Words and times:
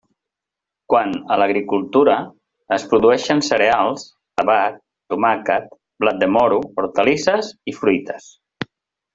Quant 0.91 1.11
a 1.33 1.35
l'agricultura, 1.41 2.15
es 2.79 2.87
produeixen 2.93 3.43
cereals, 3.49 4.07
tabac, 4.41 4.81
tomàquet, 5.15 5.71
blat 6.05 6.21
de 6.25 6.31
moro, 6.39 6.59
hortalisses 6.81 7.53
i 7.75 7.79
fruites. 7.83 8.33